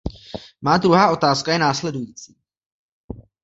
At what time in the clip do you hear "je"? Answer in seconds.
1.53-1.59